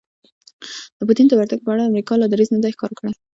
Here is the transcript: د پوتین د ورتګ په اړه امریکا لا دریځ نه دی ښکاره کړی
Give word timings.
د 0.97 0.99
پوتین 1.07 1.27
د 1.27 1.33
ورتګ 1.39 1.59
په 1.63 1.69
اړه 1.73 1.89
امریکا 1.89 2.13
لا 2.17 2.27
دریځ 2.29 2.49
نه 2.55 2.59
دی 2.63 2.71
ښکاره 2.75 2.95
کړی 2.99 3.11